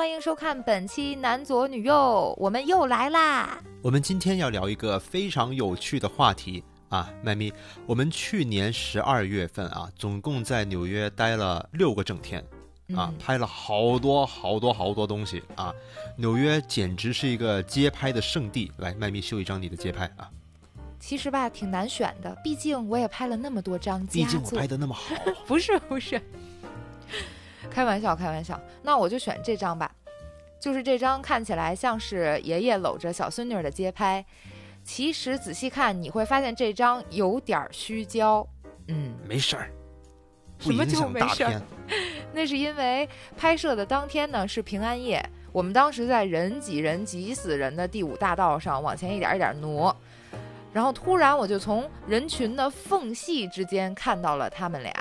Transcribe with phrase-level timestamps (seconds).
[0.00, 3.58] 欢迎收看本期男左女右，我们又来啦！
[3.82, 7.52] 我们今天要聊一个非常有趣的话题啊，麦咪，
[7.84, 12.40] 我们去年十二月份啊，总共在纽约待了六个整天，
[12.94, 15.74] 啊，拍了好多好多好多东西啊，
[16.16, 18.70] 纽约简直是一个街拍的圣地。
[18.76, 20.30] 来，麦咪秀一张你的街拍啊。
[21.00, 24.06] 其实吧，挺难选的，毕竟我也拍了那么多张。
[24.06, 25.12] 毕竟我拍的那么好。
[25.44, 26.22] 不 是不是，
[27.70, 28.60] 开玩笑开玩笑。
[28.82, 29.90] 那我就选这张吧，
[30.60, 34.24] 就是这张看起来像是爷爷搂着小孙女的街拍，
[34.82, 38.46] 其实仔细看你会发现这张有点虚焦。
[38.88, 39.70] 嗯，没事儿，
[40.58, 41.60] 什么就没事儿？
[42.32, 45.22] 那是因为拍摄的当天呢是平安夜，
[45.52, 49.94] 我们当时在人挤人挤死人的第五大道上往前一点一点挪。
[50.70, 54.92] 然后突然，我就从人群的缝隙之间看到了他们俩。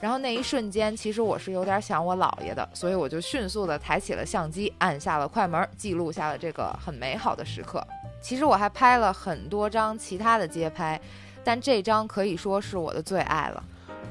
[0.00, 7.86] 然后那一瞬间，其实我是有点想我姥爷的，所以我就迅速的抬起了相机，按下了快门，记录下了这个很美好的时刻。
[8.22, 11.00] 其实我还拍了很多张其他的街拍，
[11.44, 13.62] 但这张可以说是我的最爱了。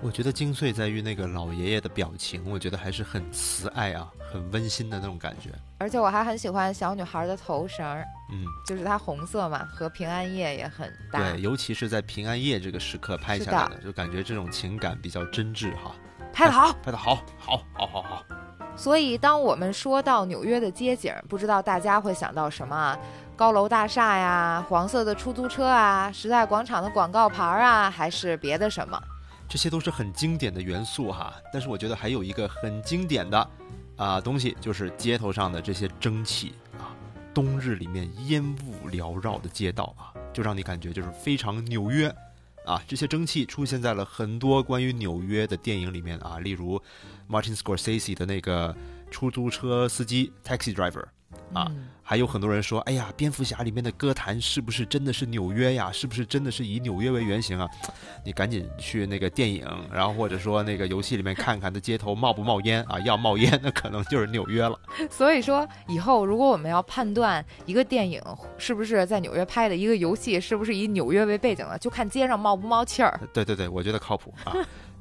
[0.00, 4.10] 我觉得精髓在于那个老爷爷的表情，我觉得还是很慈爱啊。
[4.32, 8.04] 很温馨的那种感觉，而且我还很喜欢小女孩的头绳儿，
[8.34, 11.20] 嗯，就是它红色嘛，和平安夜也很搭。
[11.20, 15.94] 对，尤其是在平安夜这个时刻拍下来的，就感觉这种情感比较真挚哈。
[16.32, 18.24] 拍得好，拍得好，好，好，好，好。
[18.76, 22.98] 所以，当我们说到纽约的街景，不知道大家会想到什么？
[23.36, 29.00] 高楼大厦呀，黄色的出租车啊，时代广场的广告牌啊，还是别的什么？
[29.48, 31.32] 这些都是很经典的元素哈。
[31.52, 33.50] 但是，我觉得还有一个很经典的。
[33.96, 36.63] 啊，东西就是街头上的这些蒸汽啊，
[37.34, 42.08] 冬日里面烟雾缭绕的街道啊，就让你感觉就是非常纽约
[42.64, 42.80] 啊。
[42.86, 46.80] 这些蒸汽出现在了很多关于纽约的电影里面啊，例如
[47.28, 48.74] Martin Scorsese 的那个
[49.10, 51.04] 出租车司机 Taxi Driver
[51.52, 51.70] 啊。
[52.06, 55.90] 还有很多人说：“哎呀，蝙蝠侠里面的歌坛是不是真的是纽约呀？
[55.90, 57.66] 是不是真的是以纽约为原型啊？”
[58.22, 63.00] 你赶紧去那个电影，然后或者说那个游戏里面看看，那街头冒不冒烟啊？
[63.00, 64.78] 要冒烟，那可能就是纽约了。
[65.10, 68.20] 所以说，以后如果我们要判断一个电影
[68.58, 73.18] 是不是在纽约拍的，一个游戏是不是以纽约为背景的，就看街上冒不冒气儿。
[73.32, 74.52] 对对对，我觉得靠谱啊。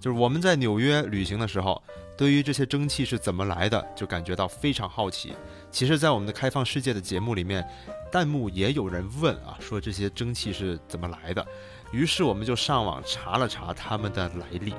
[0.04, 1.82] 就是我们在纽约旅行的时候，
[2.18, 5.34] 对于这些蒸汽是怎么来的，就感觉到非常好奇。
[5.72, 7.66] 其实，在我们的开放世界的节目里面，
[8.12, 11.48] 弹幕也有人问啊， 说这些蒸汽是怎么来的。
[11.94, 14.74] 于是我们就上网查了查他们的来历。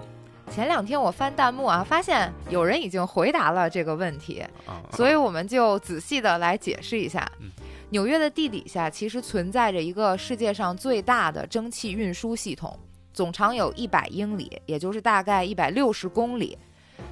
[0.51, 4.45] 前两天我翻弹幕啊，发现有人已经回答了这个问题，
[4.93, 7.27] 所以我们就仔细的来解释一下。
[7.89, 12.79] 纽约的地底下其实存在着一个世界上最大的蒸汽运输系统，
[13.15, 16.59] 总长有一百英里，也就是大概一百六十公里。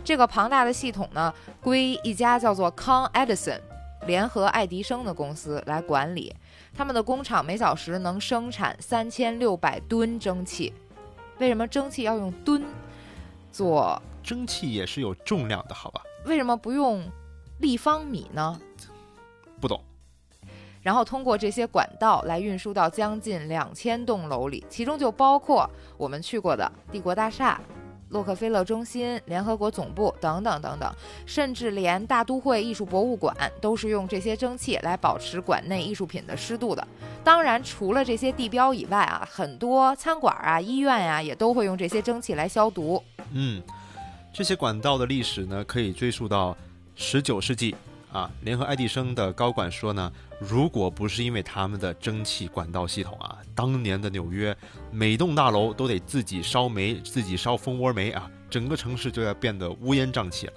[0.04, 1.32] 这个庞大的系统呢，
[1.62, 3.60] 归一家叫做康 Edison。
[4.06, 6.34] 联合爱迪生的公司来管理，
[6.74, 10.74] 他们的工厂每小时能生产三千六百吨蒸汽。
[11.38, 12.64] 为什么蒸汽要用吨
[13.52, 14.02] 做？
[14.24, 16.02] 蒸汽也是有重量的，好吧？
[16.24, 17.08] 为什么不用
[17.58, 18.60] 立方米呢？
[19.60, 19.80] 不懂。
[20.82, 27.60] 然后通过这些管道来运输到将近两千栋楼里，其中就包括我们去过的帝国大厦。
[28.08, 30.94] 洛克菲勒中心、联合国总部等等等等，
[31.24, 36.86] 甚至连大都会艺术博物馆都是用这些蒸汽来保持馆内艺术品的湿度的。
[37.24, 43.02] 当然，除了这些地标以外啊，很多餐馆啊、医院呀，也都会用这些蒸汽来消毒。
[43.32, 43.62] 嗯，
[44.30, 46.54] 这些管道的历史呢，可以追溯到
[46.94, 47.74] 十九世纪。
[48.12, 54.54] 啊，联合爱迪生的高管说呢，如果不是因为他们的蒸汽管道系统啊，当年的纽约
[54.90, 60.52] 每栋大楼都得自己烧煤，自己烧蜂窝煤啊，整个城市就要变得乌烟瘴气了。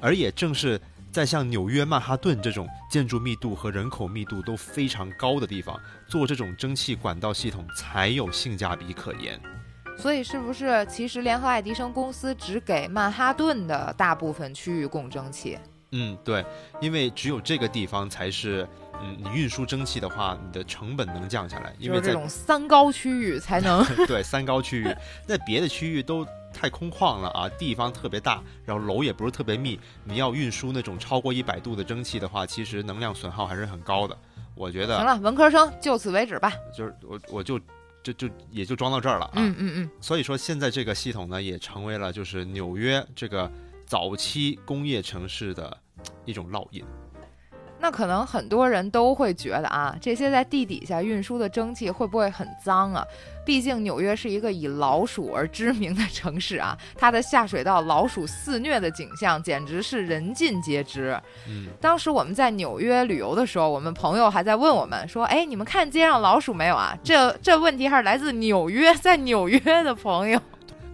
[0.00, 0.80] 而也正是
[1.12, 9.40] 在像纽约曼哈顿这种建筑密度和人口密度都非常高的地方，做这种蒸汽管道系统才有性价比可言。
[9.96, 15.56] 所以，是不是其实联合爱迪生公司只给曼哈顿的大部分区域供蒸汽？
[15.98, 16.44] 嗯，对，
[16.80, 18.68] 因为只有这个地方才是，
[19.02, 21.74] 嗯，你运输蒸汽的话，你的成本能降下来。
[21.78, 24.94] 因为这种三高区域才能 对三高区域，
[25.26, 34.16] 在别的区域都太空旷了啊，地方特别大，然后楼也不是特别密，你要运输那种超过一百度的蒸汽的话，其实能量损耗还是很高的。
[34.54, 36.52] 我觉得行了，文科生就此为止吧。
[36.76, 37.58] 就是我我就
[38.02, 39.32] 就就也就装到这儿了啊。
[39.36, 39.90] 嗯嗯嗯。
[40.00, 43.50] 所以说现在这个系统呢，也成为了就是纽约这个。
[43.86, 45.74] 早期工业城市的
[46.24, 46.84] 一种烙印。
[47.78, 53.04] 那可能很多人都会觉得啊，这些在地底下运输的蒸汽会不会很脏啊？
[53.44, 61.20] 毕竟纽约是一个以老鼠而知名的城市啊， 它的下水道老鼠肆虐的景象简直是人尽皆知。
[61.46, 70.40] 嗯，当时我们在纽约旅游的时候，我们朋友还在问我们说：“哎，你们看街上老鼠没有啊？”这这问题还是来自纽约，在纽约的朋友。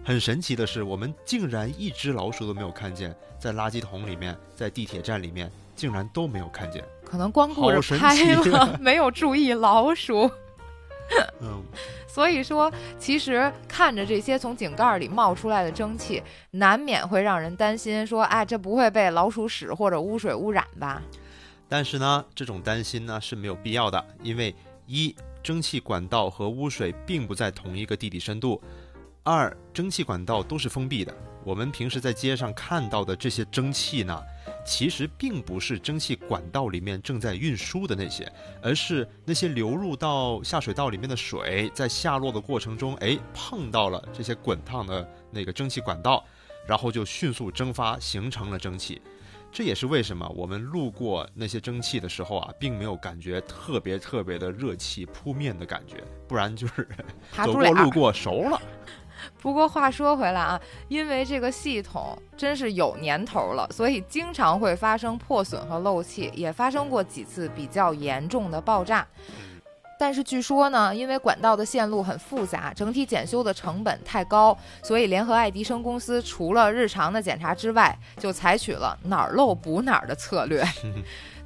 [0.03, 6.83] 很神奇的是，我们竟然一只老鼠都没有看见，在垃圾桶里面，在地铁站里面，竟然都没有看见。
[7.05, 10.29] 可能光顾着拍了， 没有注意老鼠。
[11.39, 11.63] 嗯。
[12.05, 16.21] 所以说，其实看着这些从井盖里冒出来的蒸汽，
[16.51, 21.01] 难免会让人担心，说，哎，这不会被老鼠屎或者污水污染吧？
[21.67, 24.53] 但是呢，这种担心呢是没有必要的，因为
[24.85, 28.61] 一，蒸汽管道和污水并不在同一个地底深度；
[29.25, 31.15] 二，蒸汽管道都是封闭的。
[31.45, 34.21] 我们平时在街上看到的这些蒸汽呢？
[34.65, 38.29] 其实并不是蒸汽管道里面正在运输的那些，
[38.61, 46.25] 而是那些流入到下水道里面的水，在下落的过程中，哎，碰到了这些滚烫的那个蒸汽管道，
[46.67, 49.01] 然后就迅速蒸发，形成了蒸汽。
[49.53, 56.87] 这也是为什么我们路过那些蒸汽的时候啊，并没有感觉特别特别的热气扑面的感觉，不然就是
[57.31, 58.59] 走过路过熟了。
[59.43, 69.05] 不过话说回来啊，因为这个系统真是有年头了，所以经常会发生破损和漏气，也发生过几次比较严重的爆炸。
[69.99, 80.63] 但是据说呢，因为管道的线路很复杂，整体检修的成本太高，所以联合爱迪生公司除了日常的检查之外，就采取了哪儿漏补哪儿的策略。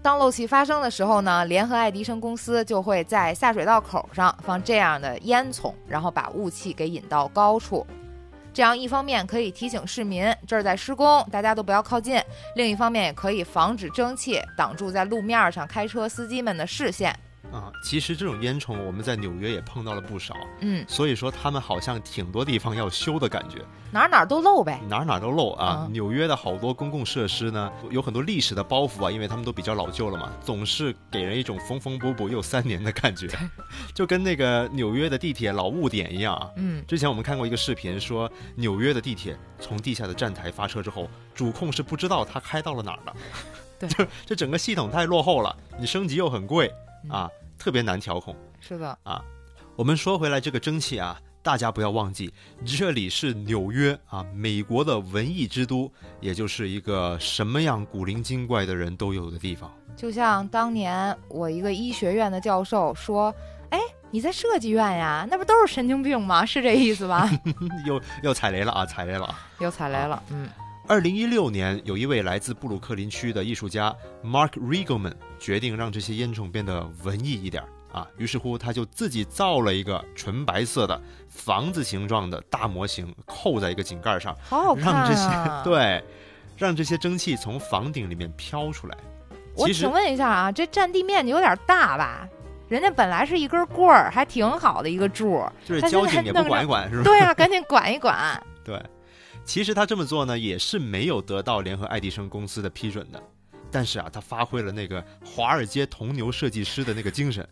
[0.07, 7.85] 当漏气发生的时候呢，联合爱迪生公司就会在下水道口上放这样的烟囱，然后把雾气给引到高处。
[8.53, 12.21] 这样一方面可以提醒市民这儿在施工，大家都不要靠近；
[12.55, 17.13] 另一方面也可以防止蒸汽挡住在路面上开车司机们的视线。
[17.51, 23.59] 啊，其实这种烟囱我们在纽约也碰到了不少，嗯，所以说他们好像挺多地方要修的感觉，
[23.91, 25.87] 哪哪都漏呗，哪哪都漏啊。
[25.91, 33.27] 纽约的好多公共设施呢，有很多历史的包袱啊，因为他们都比较老旧了嘛，总是给人一种缝缝补补又三年的感觉，
[33.93, 36.49] 就跟那个纽约的地铁老误点一样啊。
[36.57, 43.13] 嗯，之前我们看过一个视频，说纽约的地铁从地下的站台发车之后，主控是不知道它开到了哪儿的，
[43.79, 46.69] 对， 就这整个系统太落后了，你升级又很贵
[47.09, 47.29] 啊。
[47.59, 49.19] 特别难调控，是的啊。
[49.75, 52.31] 我们说回来，这个蒸汽啊，大家不要忘记，
[52.63, 55.91] 这里是纽约啊，美国的文艺之都，
[56.21, 59.73] 也就是一个什么样古灵精怪的人都有的地方。
[59.95, 63.33] 就像当年我一个医学院的教授说
[63.71, 63.79] ：“哎，
[64.11, 65.27] 你在设计院呀？
[65.29, 66.45] 那不都是神经病吗？
[66.45, 67.27] 是这意思吧？”
[67.87, 68.85] 又又踩雷了啊！
[68.85, 70.21] 踩雷了，又踩雷了。
[70.29, 70.47] 嗯。
[70.89, 73.93] 二零一六年，有一位来自布鲁克林区的艺术家
[74.23, 77.61] Mark Riegelman 决定让这些烟囱变得文艺一点
[77.91, 85.61] 啊，于是乎他就自己造了一个纯白色的房子形状的大模型，扣在一个井盖上，好好看啊！
[85.65, 86.01] 对，
[86.55, 88.97] 让这些蒸汽从房顶里面飘出来。
[89.57, 92.25] 我请问一下啊，这占地面积有点大吧？
[92.69, 97.03] 人家本来是一根棍儿，还挺好的一个柱，就是交警也不管一管是吧？
[97.03, 98.41] 对啊，赶紧管一管。
[98.63, 98.81] 对。
[99.47, 103.23] 其实他这么做呢，也是没有得到联合爱迪生公司的批准的。
[103.71, 107.47] 但是啊，他发挥了那个华尔街铜牛设计师的那个精神，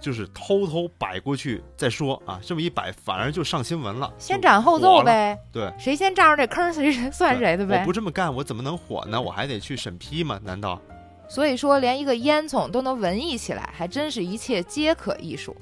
[0.00, 2.40] 就是偷偷摆过去再说啊。
[2.42, 5.38] 这么一摆，反而就上新闻了，先斩后奏呗。
[5.52, 7.78] 对，谁先占着这坑，谁算谁的呗。
[7.78, 9.20] 我不这么干，我怎么能火呢？
[9.20, 10.40] 我还得去审批吗？
[10.42, 10.82] 难道？
[11.28, 15.56] 所以说，连一个烟囱都能文艺起来，还真是一切皆可艺术。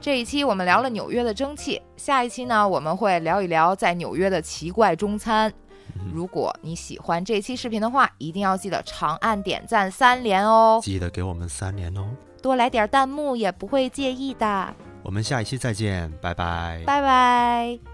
[0.00, 5.52] 这一期我们聊了纽约的蒸汽，下一期呢我们会聊一聊在纽约的奇怪中餐。
[6.12, 10.80] 如果你喜欢这期视频的话，一定要记得长按点赞三连哦！
[10.82, 12.06] 记得给我们三连哦！
[12.40, 14.74] 多来点弹幕也不会介意的。
[15.02, 16.82] 我们下一期再见，拜拜！
[16.86, 17.89] 拜拜！